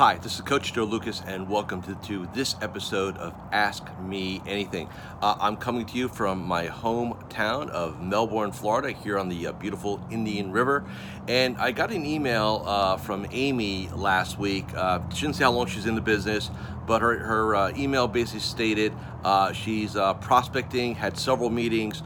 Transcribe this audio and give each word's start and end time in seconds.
Hi, 0.00 0.14
this 0.14 0.36
is 0.36 0.40
Coach 0.40 0.72
Joe 0.72 0.86
Lukacs, 0.86 1.22
and 1.26 1.46
welcome 1.46 1.82
to, 1.82 1.94
to 1.94 2.26
this 2.32 2.56
episode 2.62 3.18
of 3.18 3.34
Ask 3.52 3.84
Me 4.00 4.40
Anything. 4.46 4.88
Uh, 5.20 5.36
I'm 5.38 5.58
coming 5.58 5.84
to 5.84 5.98
you 5.98 6.08
from 6.08 6.42
my 6.42 6.68
hometown 6.68 7.68
of 7.68 8.00
Melbourne, 8.00 8.50
Florida, 8.50 8.92
here 8.92 9.18
on 9.18 9.28
the 9.28 9.48
uh, 9.48 9.52
beautiful 9.52 10.02
Indian 10.10 10.52
River. 10.52 10.86
And 11.28 11.58
I 11.58 11.72
got 11.72 11.90
an 11.90 12.06
email 12.06 12.62
uh, 12.64 12.96
from 12.96 13.26
Amy 13.30 13.90
last 13.94 14.38
week. 14.38 14.74
Uh, 14.74 15.00
she 15.10 15.26
didn't 15.26 15.36
say 15.36 15.44
how 15.44 15.52
long 15.52 15.66
she's 15.66 15.84
in 15.84 15.96
the 15.96 16.00
business, 16.00 16.50
but 16.90 17.02
her, 17.02 17.18
her 17.20 17.54
uh, 17.54 17.72
email 17.76 18.08
basically 18.08 18.40
stated 18.40 18.92
uh, 19.22 19.52
she's 19.52 19.92
prospecting, 20.20 20.96
had 20.96 21.16
several 21.16 21.48
meetings 21.48 22.02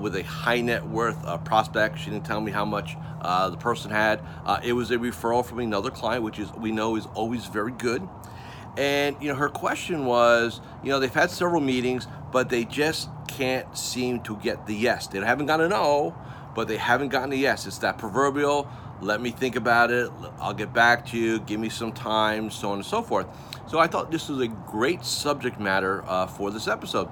with 0.00 0.16
a 0.16 0.24
high 0.24 0.60
net 0.60 0.84
worth 0.84 1.22
prospect. 1.44 2.00
She 2.00 2.10
didn't 2.10 2.26
tell 2.26 2.40
me 2.40 2.50
how 2.50 2.64
much 2.64 2.96
uh, 3.24 3.48
the 3.50 3.56
person 3.56 3.92
had. 3.92 4.20
Uh, 4.44 4.58
it 4.64 4.72
was 4.72 4.90
a 4.90 4.98
referral 4.98 5.44
from 5.44 5.60
another 5.60 5.90
client, 5.90 6.24
which 6.24 6.40
is 6.40 6.52
we 6.54 6.72
know 6.72 6.96
is 6.96 7.06
always 7.14 7.46
very 7.46 7.70
good. 7.70 8.06
And 8.76 9.14
you 9.20 9.28
know, 9.28 9.36
her 9.36 9.48
question 9.48 10.04
was, 10.04 10.60
you 10.82 10.90
know, 10.90 10.98
they've 10.98 11.14
had 11.14 11.30
several 11.30 11.60
meetings, 11.60 12.08
but 12.32 12.48
they 12.48 12.64
just 12.64 13.08
can't 13.28 13.78
seem 13.78 14.20
to 14.22 14.36
get 14.38 14.66
the 14.66 14.74
yes. 14.74 15.06
They 15.06 15.20
haven't 15.20 15.46
gotten 15.46 15.66
a 15.66 15.68
no, 15.68 16.12
but 16.56 16.66
they 16.66 16.76
haven't 16.76 17.10
gotten 17.10 17.30
a 17.30 17.36
yes. 17.36 17.66
It's 17.66 17.78
that 17.78 17.98
proverbial, 17.98 18.68
let 19.04 19.20
me 19.20 19.30
think 19.30 19.56
about 19.56 19.90
it, 19.90 20.10
I'll 20.40 20.54
get 20.54 20.72
back 20.72 21.06
to 21.06 21.18
you, 21.18 21.40
give 21.40 21.60
me 21.60 21.68
some 21.68 21.92
time, 21.92 22.50
so 22.50 22.70
on 22.70 22.78
and 22.78 22.86
so 22.86 23.02
forth. 23.02 23.26
So 23.68 23.78
I 23.78 23.86
thought 23.86 24.10
this 24.10 24.28
was 24.28 24.40
a 24.40 24.48
great 24.48 25.04
subject 25.04 25.60
matter 25.60 26.02
uh, 26.06 26.26
for 26.26 26.50
this 26.50 26.66
episode. 26.66 27.08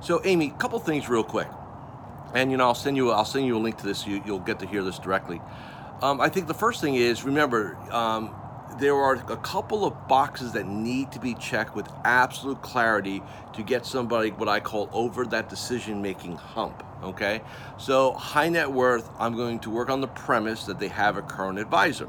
So 0.00 0.20
Amy, 0.24 0.50
couple 0.58 0.78
things 0.80 1.08
real 1.08 1.24
quick 1.24 1.48
and 2.34 2.50
you 2.50 2.56
know 2.56 2.64
I'll 2.64 2.74
send 2.74 2.96
you 2.96 3.10
I'll 3.10 3.24
send 3.24 3.46
you 3.46 3.56
a 3.56 3.58
link 3.58 3.78
to 3.78 3.86
this. 3.86 4.06
You, 4.06 4.20
will 4.26 4.40
get 4.40 4.58
to 4.58 4.66
hear 4.66 4.82
this 4.82 4.98
directly. 4.98 5.40
Um, 6.02 6.20
I 6.20 6.28
think 6.28 6.48
the 6.48 6.54
first 6.54 6.80
thing 6.80 6.96
is 6.96 7.24
remember 7.24 7.78
um, 7.90 8.34
there 8.78 8.96
are 8.96 9.14
a 9.14 9.36
couple 9.36 9.84
of 9.84 10.08
boxes 10.08 10.52
that 10.52 10.66
need 10.66 11.12
to 11.12 11.20
be 11.20 11.34
checked 11.34 11.76
with 11.76 11.88
absolute 12.04 12.60
clarity 12.62 13.22
to 13.54 13.62
get 13.62 13.86
somebody 13.86 14.30
what 14.30 14.48
I 14.48 14.60
call 14.60 14.90
over 14.92 15.24
that 15.26 15.48
decision 15.48 16.02
making 16.02 16.36
hump. 16.36 16.82
Okay, 17.02 17.42
so 17.78 18.12
high 18.12 18.48
net 18.48 18.70
worth. 18.70 19.08
I'm 19.18 19.36
going 19.36 19.60
to 19.60 19.70
work 19.70 19.90
on 19.90 20.00
the 20.00 20.08
premise 20.08 20.64
that 20.64 20.78
they 20.78 20.88
have 20.88 21.16
a 21.16 21.22
current 21.22 21.58
advisor. 21.58 22.08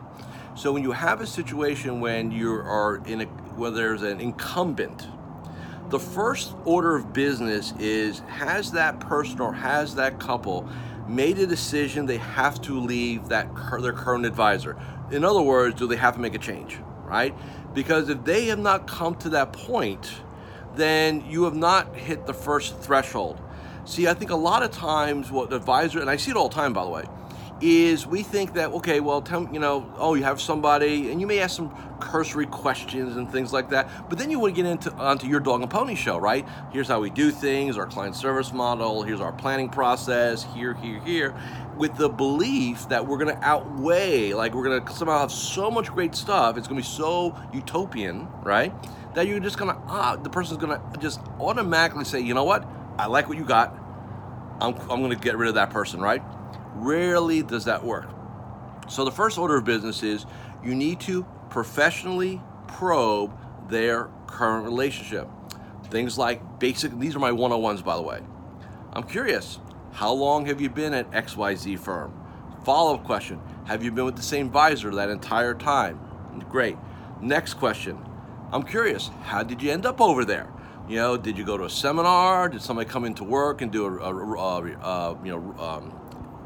So 0.56 0.72
when 0.72 0.84
you 0.84 0.94
have 0.94 1.20
a 1.20 1.28
situation 1.28 2.00
when 2.00 2.32
you 2.32 2.54
are 2.54 3.02
in 3.06 3.22
a 3.22 3.26
where 3.26 3.72
there's 3.72 4.04
an 4.04 4.22
incumbent 4.22 5.08
the 5.90 6.00
first 6.00 6.56
order 6.66 6.96
of 6.96 7.14
business 7.14 7.74
is 7.78 8.20
has 8.22 8.72
that 8.72 9.00
person 9.00 9.40
or 9.40 9.54
has 9.54 9.96
that 9.96 10.20
couple 10.20 10.68
made 11.08 11.38
a 11.38 11.46
decision 11.46 12.06
they 12.06 12.18
have 12.18 12.60
to 12.60 12.80
leave 12.80 13.28
that 13.30 13.48
their 13.82 13.94
current 13.94 14.26
advisor 14.26 14.76
in 15.12 15.24
other 15.24 15.42
words 15.42 15.76
do 15.76 15.88
they 15.88 15.96
have 15.96 16.16
to 16.16 16.20
make 16.20 16.36
a 16.36 16.40
change 16.40 16.80
right? 17.06 17.36
Because 17.74 18.10
if 18.10 18.24
they 18.24 18.48
have 18.48 18.60
not 18.60 18.88
come 18.88 19.16
to 19.16 19.30
that 19.30 19.54
point 19.54 20.22
then 20.76 21.24
you 21.30 21.44
have 21.44 21.56
not 21.56 21.96
hit 21.96 22.26
the 22.26 22.34
first 22.34 22.80
threshold. 22.80 23.40
See 23.86 24.08
i 24.08 24.14
think 24.14 24.32
a 24.32 24.36
lot 24.36 24.64
of 24.64 24.72
times 24.72 25.32
what 25.32 25.54
advisor 25.54 26.00
and 26.02 26.10
i 26.10 26.16
see 26.16 26.32
it 26.32 26.38
all 26.38 26.50
the 26.50 26.56
time 26.56 26.74
by 26.74 26.84
the 26.84 26.90
way 26.90 27.06
is 27.62 28.06
we 28.06 28.22
think 28.22 28.54
that 28.54 28.70
okay 28.72 29.00
well 29.00 29.22
tell 29.22 29.48
you 29.54 29.60
know 29.60 29.90
oh 29.98 30.14
you 30.14 30.24
have 30.24 30.42
somebody 30.42 31.10
and 31.12 31.22
you 31.22 31.28
may 31.28 31.40
ask 31.40 31.56
some 31.56 31.74
cursory 32.02 32.46
questions 32.48 33.16
and 33.16 33.32
things 33.32 33.54
like 33.54 33.70
that 33.70 33.90
but 34.10 34.18
then 34.18 34.30
you 34.30 34.38
want 34.40 34.54
to 34.54 34.62
get 34.62 34.70
into 34.70 34.92
onto 34.96 35.26
your 35.26 35.40
dog 35.40 35.62
and 35.62 35.72
pony 35.72 35.96
show 35.96 36.18
right? 36.18 36.46
Here's 36.74 36.88
how 36.88 37.00
we 37.00 37.10
do 37.10 37.32
things 37.32 37.78
our 37.78 37.86
client 37.86 38.16
service 38.16 38.52
model 38.52 39.04
here's 39.04 39.22
our 39.22 39.32
planning 39.32 39.70
process 39.70 40.46
here 40.54 40.74
here 40.76 41.00
here 41.02 41.34
with 41.78 41.96
the 41.96 42.10
belief 42.10 42.90
that 42.90 43.08
we're 43.08 43.18
going 43.18 43.34
to 43.36 43.44
outweigh 43.44 44.34
like 44.34 44.54
we're 44.54 44.66
going 44.66 44.86
to 44.86 44.94
somehow 44.94 45.20
have 45.20 45.32
so 45.32 45.72
much 45.72 45.88
great 45.88 46.14
stuff 46.14 46.58
it's 46.58 46.68
going 46.68 46.82
to 46.82 46.88
be 46.88 46.94
so 46.94 47.36
utopian 47.54 48.28
right? 48.44 48.74
That 49.16 49.28
you're 49.28 49.40
just 49.40 49.58
going 49.58 49.74
to 49.74 49.82
ah, 49.88 50.18
the 50.18 50.30
person's 50.30 50.58
going 50.58 50.78
to 50.78 51.00
just 51.00 51.22
automatically 51.40 52.04
say 52.04 52.20
you 52.20 52.34
know 52.34 52.44
what? 52.44 52.68
I 52.98 53.08
like 53.08 53.28
what 53.28 53.38
you 53.38 53.46
got. 53.46 53.78
I'm, 54.62 54.74
I'm 54.90 55.02
going 55.02 55.10
to 55.10 55.18
get 55.18 55.38
rid 55.38 55.50
of 55.50 55.56
that 55.56 55.70
person 55.70 56.02
right 56.02 56.22
Rarely 56.76 57.42
does 57.42 57.66
that 57.66 57.84
work. 57.84 58.10
So 58.90 59.06
the 59.06 59.12
first 59.12 59.38
order 59.38 59.58
of 59.58 59.64
business 59.64 60.04
is 60.04 60.26
you 60.64 60.76
need 60.76 61.00
to 61.02 61.26
professionally 61.50 62.42
probe 62.68 63.34
their 63.70 64.10
current 64.28 64.66
relationship. 64.66 65.28
Things 65.90 66.18
like 66.18 66.60
basic, 66.60 66.98
these 67.00 67.16
are 67.16 67.20
my 67.20 67.32
101s 67.32 67.84
by 67.84 67.96
the 67.96 68.02
way. 68.02 68.20
I'm 68.94 69.04
curious, 69.04 69.60
how 69.94 70.12
long 70.12 70.46
have 70.48 70.60
you 70.60 70.70
been 70.70 70.94
at 70.94 71.10
XYZ 71.12 71.80
firm? 71.80 72.14
Follow 72.64 72.96
up 72.96 73.04
question, 73.04 73.40
have 73.66 73.84
you 73.84 73.92
been 73.92 74.06
with 74.06 74.16
the 74.16 74.22
same 74.22 74.48
advisor 74.48 74.94
that 74.96 75.10
entire 75.10 75.54
time? 75.54 76.00
Great. 76.50 76.78
Next 77.22 77.54
question, 77.56 77.98
I'm 78.52 78.64
curious, 78.64 79.10
how 79.24 79.44
did 79.44 79.62
you 79.62 79.72
end 79.72 79.86
up 79.86 80.02
over 80.02 80.26
there? 80.26 80.52
You 80.88 80.98
know, 80.98 81.18
did 81.18 81.38
you 81.38 81.46
go 81.46 81.58
to 81.58 81.64
a 81.64 81.70
seminar? 81.70 82.48
Did 82.50 82.62
somebody 82.62 82.88
come 82.88 83.06
into 83.06 83.24
work 83.24 83.62
and 83.62 83.72
do 83.72 83.86
a, 83.86 83.98
a, 83.98 84.16
a, 84.16 84.62
a 84.82 85.18
you 85.26 85.32
know, 85.32 85.56
um, 85.60 85.92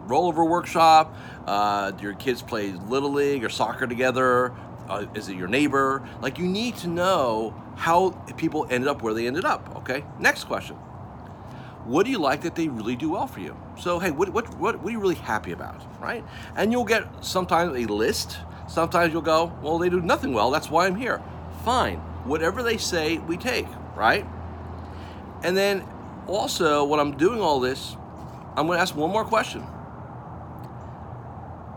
rollover 0.09 0.47
workshop? 0.47 1.15
Uh, 1.47 1.91
do 1.91 2.03
your 2.03 2.13
kids 2.13 2.41
play 2.41 2.71
little 2.71 3.11
league 3.11 3.43
or 3.43 3.49
soccer 3.49 3.87
together? 3.87 4.53
Uh, 4.89 5.05
is 5.13 5.29
it 5.29 5.35
your 5.35 5.47
neighbor? 5.47 6.07
Like 6.21 6.39
you 6.39 6.47
need 6.47 6.75
to 6.77 6.87
know 6.87 7.53
how 7.75 8.11
people 8.35 8.67
ended 8.69 8.87
up 8.87 9.01
where 9.01 9.13
they 9.13 9.27
ended 9.27 9.45
up. 9.45 9.75
Okay. 9.77 10.03
Next 10.19 10.45
question. 10.45 10.75
What 11.85 12.05
do 12.05 12.11
you 12.11 12.19
like 12.19 12.41
that 12.41 12.55
they 12.55 12.67
really 12.67 12.95
do 12.95 13.11
well 13.11 13.27
for 13.27 13.39
you? 13.39 13.55
So 13.79 13.99
hey, 13.99 14.11
what 14.11 14.29
what 14.29 14.53
what, 14.57 14.79
what 14.79 14.89
are 14.89 14.91
you 14.91 14.99
really 14.99 15.15
happy 15.15 15.51
about, 15.53 15.81
right? 16.01 16.23
And 16.55 16.71
you'll 16.71 16.83
get 16.85 17.03
sometimes 17.23 17.77
a 17.77 17.85
list. 17.91 18.37
Sometimes 18.67 19.11
you'll 19.13 19.23
go, 19.23 19.51
well, 19.63 19.79
they 19.79 19.89
do 19.89 19.99
nothing 20.01 20.33
well. 20.33 20.51
That's 20.51 20.69
why 20.69 20.85
I'm 20.85 20.95
here. 20.95 21.21
Fine. 21.65 21.97
Whatever 22.25 22.61
they 22.61 22.77
say, 22.77 23.17
we 23.17 23.37
take, 23.37 23.65
right? 23.95 24.25
And 25.41 25.57
then 25.57 25.83
also, 26.27 26.83
when 26.83 26.99
I'm 26.99 27.17
doing 27.17 27.41
all 27.41 27.59
this, 27.59 27.95
I'm 28.55 28.67
going 28.67 28.77
to 28.77 28.81
ask 28.81 28.95
one 28.95 29.09
more 29.09 29.25
question. 29.25 29.65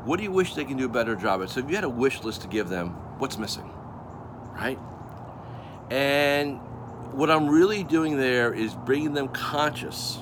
What 0.04 0.18
do 0.18 0.24
you 0.24 0.32
wish 0.32 0.54
they 0.54 0.64
can 0.64 0.76
do 0.76 0.86
a 0.86 0.88
better 0.88 1.14
job 1.14 1.42
at? 1.42 1.50
So 1.50 1.60
if 1.60 1.68
you 1.68 1.74
had 1.76 1.84
a 1.84 1.88
wish 1.88 2.22
list 2.24 2.42
to 2.42 2.48
give 2.48 2.68
them, 2.68 2.90
what's 3.18 3.38
missing? 3.38 3.70
Right? 4.52 4.78
And 5.90 6.58
what 7.12 7.30
I'm 7.30 7.48
really 7.48 7.84
doing 7.84 8.16
there 8.16 8.52
is 8.52 8.74
bringing 8.74 9.14
them 9.14 9.28
conscious 9.28 10.18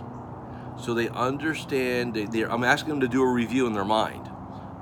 so 0.80 0.94
they 0.94 1.08
understand 1.08 2.14
they, 2.14 2.44
I'm 2.44 2.64
asking 2.64 2.90
them 2.90 3.00
to 3.00 3.08
do 3.08 3.22
a 3.22 3.30
review 3.30 3.66
in 3.66 3.74
their 3.74 3.84
mind 3.84 4.30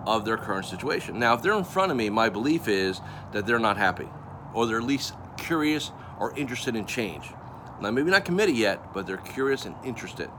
of 0.06 0.24
their 0.24 0.36
current 0.36 0.66
situation. 0.66 1.18
Now, 1.18 1.34
if 1.34 1.42
they're 1.42 1.56
in 1.56 1.64
front 1.64 1.90
of 1.90 1.96
me, 1.96 2.08
my 2.08 2.28
belief 2.28 2.68
is 2.68 3.00
that 3.32 3.46
they're 3.46 3.58
not 3.58 3.76
happy 3.76 4.08
or 4.54 4.66
they're 4.66 4.78
at 4.78 4.84
least 4.84 5.14
curious 5.36 5.92
or 6.18 6.36
interested 6.36 6.76
in 6.76 6.86
change. 6.86 7.30
Now, 7.80 7.90
maybe 7.90 8.10
not 8.10 8.24
committed 8.24 8.56
yet, 8.56 8.92
but 8.92 9.06
they're 9.06 9.18
curious 9.18 9.64
and 9.64 9.74
interested. 9.84 10.30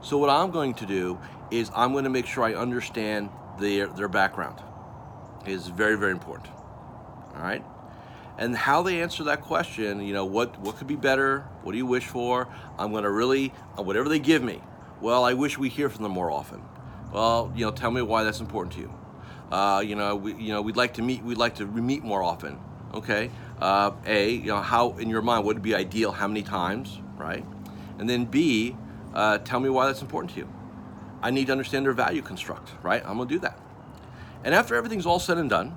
So, 0.00 0.16
what 0.16 0.30
I'm 0.30 0.50
going 0.50 0.74
to 0.74 0.86
do 0.86 1.18
is 1.50 1.70
I'm 1.74 1.92
going 1.92 2.04
to 2.04 2.10
make 2.10 2.26
sure 2.26 2.44
I 2.44 2.54
understand 2.54 3.30
their, 3.58 3.86
their 3.88 4.08
background 4.08 4.62
is 5.46 5.68
very, 5.68 5.96
very 5.96 6.12
important. 6.12 6.48
All 7.34 7.42
right? 7.42 7.64
And 8.38 8.56
how 8.56 8.82
they 8.82 9.02
answer 9.02 9.24
that 9.24 9.42
question, 9.42 10.00
you 10.00 10.12
know, 10.12 10.24
what, 10.24 10.58
what 10.60 10.76
could 10.76 10.86
be 10.86 10.96
better? 10.96 11.40
What 11.62 11.72
do 11.72 11.78
you 11.78 11.86
wish 11.86 12.06
for? 12.06 12.46
I'm 12.78 12.92
going 12.92 13.04
to 13.04 13.10
really, 13.10 13.52
uh, 13.76 13.82
whatever 13.82 14.08
they 14.08 14.20
give 14.20 14.42
me, 14.42 14.60
well, 15.00 15.24
I 15.24 15.34
wish 15.34 15.58
we 15.58 15.68
hear 15.68 15.88
from 15.88 16.04
them 16.04 16.12
more 16.12 16.30
often. 16.30 16.62
Well, 17.12 17.52
you 17.56 17.64
know, 17.64 17.72
tell 17.72 17.90
me 17.90 18.02
why 18.02 18.22
that's 18.22 18.40
important 18.40 18.74
to 18.74 18.80
you. 18.80 18.94
Uh, 19.50 19.82
you 19.84 19.96
know, 19.96 20.14
we, 20.14 20.34
you 20.34 20.52
know, 20.52 20.62
we'd 20.62 20.76
like 20.76 20.94
to 20.94 21.02
meet, 21.02 21.22
we'd 21.22 21.38
like 21.38 21.56
to 21.56 21.66
meet 21.66 22.04
more 22.04 22.22
often. 22.22 22.58
Okay. 22.94 23.30
Uh, 23.60 23.92
a, 24.06 24.30
you 24.30 24.46
know, 24.46 24.60
how 24.60 24.92
in 24.98 25.10
your 25.10 25.22
mind 25.22 25.44
would 25.44 25.60
be 25.62 25.74
ideal? 25.74 26.12
How 26.12 26.28
many 26.28 26.42
times, 26.42 27.00
right? 27.16 27.44
And 27.98 28.08
then 28.08 28.24
B, 28.24 28.76
uh, 29.14 29.38
tell 29.38 29.58
me 29.58 29.68
why 29.68 29.86
that's 29.86 30.02
important 30.02 30.32
to 30.34 30.40
you. 30.40 30.48
I 31.22 31.30
need 31.30 31.46
to 31.46 31.52
understand 31.52 31.86
their 31.86 31.92
value 31.92 32.22
construct, 32.22 32.70
right? 32.82 33.02
I'm 33.04 33.18
gonna 33.18 33.28
do 33.28 33.38
that. 33.40 33.58
And 34.44 34.54
after 34.54 34.74
everything's 34.74 35.06
all 35.06 35.18
said 35.18 35.38
and 35.38 35.50
done, 35.50 35.76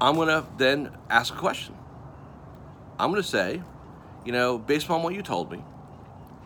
I'm 0.00 0.16
gonna 0.16 0.46
then 0.58 0.90
ask 1.08 1.32
a 1.34 1.36
question. 1.36 1.74
I'm 2.98 3.10
gonna 3.10 3.22
say, 3.22 3.62
you 4.24 4.32
know, 4.32 4.58
based 4.58 4.86
upon 4.86 5.02
what 5.02 5.14
you 5.14 5.22
told 5.22 5.50
me 5.50 5.64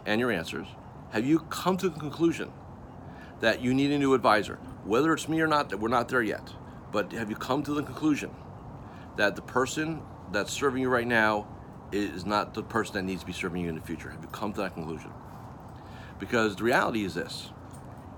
and 0.07 0.21
your 0.21 0.31
answers, 0.31 0.67
have 1.11 1.27
you 1.27 1.41
come 1.41 1.77
to 1.79 1.89
the 1.89 1.99
conclusion 1.99 2.53
that 3.41 3.61
you 3.61 3.75
need 3.75 3.91
a 3.91 3.99
new 3.99 4.15
advisor? 4.15 4.57
Whether 4.85 5.13
it's 5.13 5.29
me 5.29 5.41
or 5.41 5.47
not, 5.49 5.71
that 5.71 5.79
we're 5.79 5.89
not 5.89 6.09
there 6.09 6.23
yet. 6.23 6.53
But 6.93 7.13
have 7.13 7.31
you 7.31 7.37
come 7.37 7.63
to 7.65 7.75
the 7.75 7.83
conclusion 7.83 8.31
that 9.17 9.37
the 9.37 9.43
person 9.43 10.03
that's 10.33 10.53
serving 10.53 10.83
you 10.83 10.89
right 10.89 11.07
now 11.07 11.49
is 11.93 12.25
not 12.25 12.55
the 12.55 12.63
person 12.63 12.95
that 12.95 13.03
needs 13.03 13.21
to 13.21 13.27
be 13.27 13.33
serving 13.33 13.63
you 13.63 13.69
in 13.69 13.75
the 13.75 13.81
future? 13.81 14.11
Have 14.11 14.23
you 14.23 14.29
come 14.29 14.53
to 14.53 14.61
that 14.61 14.75
conclusion? 14.75 15.11
Because 16.19 16.57
the 16.57 16.65
reality 16.65 17.05
is 17.05 17.15
this 17.15 17.51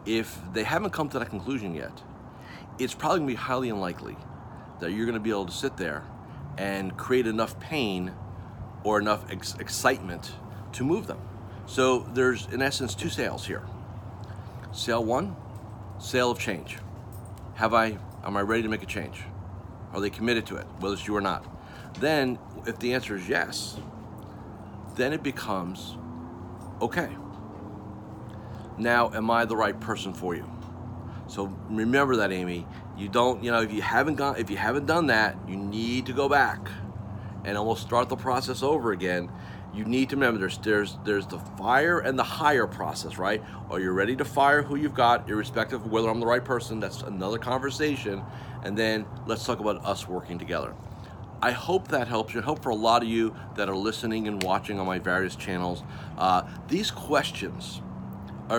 if 0.06 0.38
they 0.52 0.64
haven't 0.64 0.90
come 0.90 1.08
to 1.10 1.18
that 1.18 1.30
conclusion 1.30 1.74
yet, 1.74 2.02
it's 2.78 2.94
probably 2.94 3.20
going 3.20 3.28
to 3.28 3.34
be 3.34 3.36
highly 3.36 3.68
unlikely 3.68 4.16
that 4.80 4.92
you're 4.92 5.06
going 5.06 5.14
to 5.14 5.20
be 5.20 5.30
able 5.30 5.46
to 5.46 5.52
sit 5.52 5.76
there 5.76 6.02
and 6.58 6.96
create 6.96 7.26
enough 7.26 7.58
pain 7.60 8.12
or 8.84 8.98
enough 8.98 9.30
ex- 9.30 9.54
excitement 9.58 10.32
to 10.72 10.84
move 10.84 11.06
them. 11.06 11.20
So 11.66 12.00
there's, 12.14 12.46
in 12.46 12.60
essence, 12.60 12.94
two 12.94 13.08
sales 13.08 13.46
here. 13.46 13.62
Sale 14.72 15.04
one, 15.04 15.36
sale 15.98 16.30
of 16.30 16.38
change. 16.38 16.78
Have 17.54 17.74
I, 17.74 17.98
am 18.24 18.36
I 18.36 18.40
ready 18.40 18.62
to 18.62 18.68
make 18.68 18.82
a 18.82 18.86
change? 18.86 19.22
Are 19.92 20.00
they 20.00 20.10
committed 20.10 20.46
to 20.46 20.56
it, 20.56 20.66
whether 20.80 20.94
it's 20.94 21.06
you 21.06 21.14
or 21.14 21.20
not? 21.20 21.46
Then, 22.00 22.38
if 22.66 22.78
the 22.78 22.94
answer 22.94 23.14
is 23.14 23.28
yes, 23.28 23.78
then 24.96 25.12
it 25.12 25.22
becomes 25.22 25.96
okay. 26.80 27.10
Now, 28.82 29.12
am 29.12 29.30
I 29.30 29.44
the 29.44 29.56
right 29.56 29.78
person 29.78 30.12
for 30.12 30.34
you? 30.34 30.50
So 31.28 31.46
remember 31.70 32.16
that, 32.16 32.32
Amy. 32.32 32.66
You 32.98 33.08
don't, 33.08 33.42
you 33.42 33.50
know, 33.50 33.62
if 33.62 33.72
you 33.72 33.80
haven't 33.80 34.16
gone, 34.16 34.36
if 34.38 34.50
you 34.50 34.56
haven't 34.56 34.86
done 34.86 35.06
that, 35.06 35.36
you 35.48 35.56
need 35.56 36.06
to 36.06 36.12
go 36.12 36.28
back 36.28 36.68
and 37.44 37.56
almost 37.56 37.82
start 37.82 38.08
the 38.08 38.16
process 38.16 38.62
over 38.62 38.92
again. 38.92 39.30
You 39.72 39.84
need 39.84 40.10
to 40.10 40.16
remember 40.16 40.40
there's 40.40 40.58
there's 40.58 40.98
there's 41.04 41.26
the 41.28 41.38
fire 41.38 42.00
and 42.00 42.18
the 42.18 42.24
hire 42.24 42.66
process, 42.66 43.18
right? 43.18 43.42
Are 43.70 43.78
you 43.78 43.92
ready 43.92 44.16
to 44.16 44.24
fire 44.24 44.62
who 44.62 44.74
you've 44.74 44.94
got, 44.94 45.30
irrespective 45.30 45.84
of 45.84 45.90
whether 45.90 46.08
I'm 46.10 46.20
the 46.20 46.26
right 46.26 46.44
person? 46.44 46.80
That's 46.80 47.02
another 47.02 47.38
conversation. 47.38 48.22
And 48.64 48.76
then 48.76 49.06
let's 49.26 49.44
talk 49.44 49.60
about 49.60 49.84
us 49.86 50.08
working 50.08 50.38
together. 50.38 50.74
I 51.40 51.52
hope 51.52 51.88
that 51.88 52.08
helps 52.08 52.34
you. 52.34 52.40
I 52.40 52.44
hope 52.44 52.62
for 52.62 52.70
a 52.70 52.74
lot 52.74 53.02
of 53.02 53.08
you 53.08 53.34
that 53.54 53.68
are 53.68 53.76
listening 53.76 54.28
and 54.28 54.42
watching 54.42 54.78
on 54.78 54.86
my 54.86 54.98
various 54.98 55.34
channels, 55.34 55.82
uh, 56.18 56.42
these 56.68 56.90
questions 56.90 57.80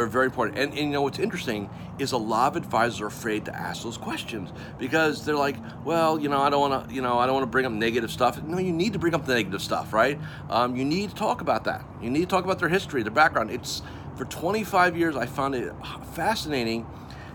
are 0.02 0.08
very 0.08 0.26
important. 0.26 0.58
And, 0.58 0.72
and, 0.72 0.80
you 0.80 0.90
know 0.90 1.02
what's 1.02 1.20
interesting 1.20 1.70
is 2.00 2.12
a 2.12 2.18
lot 2.18 2.56
of 2.56 2.64
advisors 2.64 3.02
are 3.02 3.08
afraid 3.08 3.46
to 3.46 3.56
ask 3.56 3.84
those 3.84 3.98
questions 3.98 4.52
because 4.80 5.26
they're 5.26 5.36
like, 5.36 5.56
well, 5.86 6.20
you 6.20 6.30
know, 6.30 6.42
I 6.42 6.50
don't 6.50 6.70
want 6.70 6.90
to, 6.90 6.96
you 6.96 7.02
know, 7.02 7.20
I 7.20 7.26
don't 7.26 7.36
want 7.36 7.44
to 7.44 7.52
bring 7.52 7.66
up 7.66 7.72
negative 7.72 8.12
stuff. 8.12 8.42
No, 8.44 8.58
you 8.58 8.74
need 8.74 8.94
to 8.94 9.00
bring 9.00 9.14
up 9.14 9.26
the 9.26 9.36
negative 9.36 9.62
stuff, 9.62 9.94
right? 9.94 10.20
Um, 10.50 10.76
you 10.76 10.86
need 10.86 11.10
to 11.10 11.16
talk 11.16 11.42
about 11.42 11.66
that. 11.66 11.86
You 12.02 12.10
need 12.10 12.22
to 12.22 12.28
talk 12.28 12.44
about 12.44 12.60
their 12.60 12.70
history, 12.70 13.04
their 13.04 13.12
background. 13.12 13.52
It's 13.52 13.82
for 14.16 14.26
25 14.26 14.98
years. 14.98 15.16
I 15.16 15.26
found 15.26 15.56
it 15.56 15.74
fascinating 16.14 16.88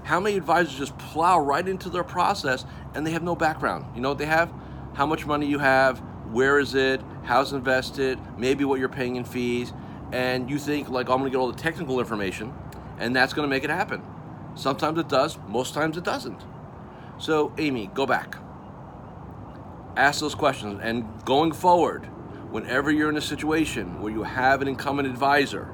how 0.04 0.20
many 0.20 0.36
advisors 0.36 0.76
just 0.76 0.96
plow 0.98 1.38
right 1.38 1.66
into 1.66 1.90
their 1.90 2.04
process 2.04 2.64
and 2.94 3.06
they 3.06 3.10
have 3.10 3.22
no 3.22 3.36
background. 3.36 3.84
You 3.94 4.00
know 4.00 4.10
what 4.10 4.18
they 4.18 4.26
have? 4.26 4.50
How 4.94 5.06
much 5.06 5.26
money 5.26 5.46
you 5.46 5.58
have, 5.58 5.98
where 6.32 6.58
is 6.58 6.74
it, 6.74 7.00
how's 7.22 7.52
invested, 7.52 8.18
maybe 8.36 8.64
what 8.64 8.80
you're 8.80 8.88
paying 8.88 9.16
in 9.16 9.24
fees 9.24 9.72
and 10.12 10.48
you 10.50 10.58
think 10.58 10.88
like 10.88 11.08
I'm 11.08 11.18
going 11.18 11.24
to 11.24 11.30
get 11.30 11.38
all 11.38 11.52
the 11.52 11.58
technical 11.58 12.00
information 12.00 12.52
and 12.98 13.14
that's 13.14 13.32
going 13.32 13.48
to 13.48 13.50
make 13.50 13.64
it 13.64 13.70
happen. 13.70 14.02
Sometimes 14.54 14.98
it 14.98 15.08
does, 15.08 15.38
most 15.46 15.74
times 15.74 15.96
it 15.96 16.04
doesn't. 16.04 16.40
So, 17.18 17.52
Amy, 17.58 17.90
go 17.94 18.06
back. 18.06 18.36
Ask 19.96 20.20
those 20.20 20.34
questions 20.34 20.80
and 20.82 21.06
going 21.24 21.52
forward, 21.52 22.04
whenever 22.50 22.90
you're 22.90 23.10
in 23.10 23.16
a 23.16 23.22
situation 23.22 24.00
where 24.00 24.12
you 24.12 24.22
have 24.22 24.62
an 24.62 24.68
incumbent 24.68 25.08
advisor, 25.08 25.68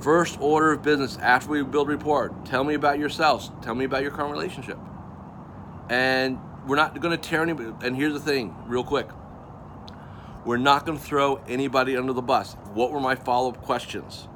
first 0.00 0.40
order 0.40 0.72
of 0.72 0.82
business 0.82 1.18
after 1.18 1.50
we 1.50 1.62
build 1.62 1.88
report, 1.88 2.46
tell 2.46 2.64
me 2.64 2.74
about 2.74 2.98
yourselves, 2.98 3.50
tell 3.62 3.74
me 3.74 3.84
about 3.84 4.02
your 4.02 4.10
current 4.10 4.32
relationship. 4.32 4.78
And 5.88 6.38
we're 6.66 6.76
not 6.76 6.98
going 7.00 7.16
to 7.18 7.28
tear 7.28 7.42
anybody. 7.42 7.72
And 7.82 7.96
here's 7.96 8.12
the 8.12 8.20
thing, 8.20 8.54
real 8.66 8.84
quick 8.84 9.08
we're 10.44 10.56
not 10.56 10.86
going 10.86 10.98
to 10.98 11.04
throw 11.04 11.36
anybody 11.48 11.96
under 11.96 12.12
the 12.12 12.22
bus. 12.22 12.54
What 12.74 12.90
were 12.92 13.00
my 13.00 13.14
follow 13.14 13.50
up 13.50 13.62
questions? 13.62 14.26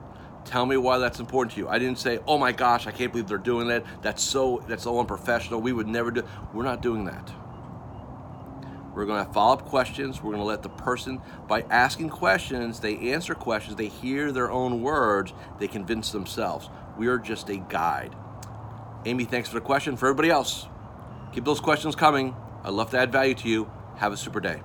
Tell 0.45 0.67
me 0.67 0.77
why 0.77 0.99
that's 0.99 1.21
important 1.21 1.55
to 1.55 1.61
you. 1.61 1.69
I 1.69 1.79
didn't 1.79 1.99
say, 1.99 2.19
"Oh 2.27 2.37
my 2.37 2.53
gosh, 2.53 2.87
I 2.87 2.91
can't 2.91 3.11
believe 3.11 3.29
they're 3.29 3.39
doing 3.39 3.69
that. 3.69 3.85
That's 4.03 4.23
so 4.23 4.63
that's 4.69 4.83
so 4.83 4.99
unprofessional. 5.01 5.61
We 5.61 5.73
would 5.73 5.89
never 5.89 6.11
do." 6.11 6.23
We're 6.53 6.65
not 6.65 6.83
doing 6.83 7.07
that. 7.07 7.33
We're 8.95 9.07
going 9.07 9.19
to 9.19 9.25
have 9.25 9.35
follow 9.35 9.55
up 9.55 9.65
questions. 9.65 10.23
We're 10.23 10.33
going 10.33 10.43
to 10.43 10.47
let 10.47 10.63
the 10.63 10.69
person, 10.69 11.21
by 11.49 11.63
asking 11.63 12.11
questions, 12.11 12.79
they 12.79 13.13
answer 13.13 13.35
questions, 13.35 13.77
they 13.77 13.89
hear 13.89 14.31
their 14.31 14.53
own 14.53 14.83
words, 14.83 15.33
they 15.59 15.67
convince 15.67 16.13
themselves. 16.13 16.71
We 16.97 17.09
are 17.09 17.19
just 17.19 17.49
a 17.49 17.57
guide. 17.57 18.15
Amy, 19.05 19.25
thanks 19.25 19.49
for 19.49 19.57
the 19.57 19.61
question. 19.61 19.97
For 19.97 20.07
everybody 20.07 20.31
else, 20.31 20.69
keep 21.33 21.45
those 21.45 21.61
questions 21.61 21.97
coming. 21.97 22.37
I'd 22.63 22.73
love 22.73 22.91
to 22.91 22.99
add 22.99 23.11
value 23.11 23.35
to 23.35 23.49
you. 23.49 23.71
Have 23.97 24.13
a 24.13 24.17
super 24.17 24.39
day. 24.39 24.63